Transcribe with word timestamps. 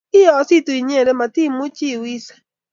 kiiyositu 0.11 0.71
inyete 0.79 1.11
matiimuchi 1.19 1.85
iwise 1.95 2.33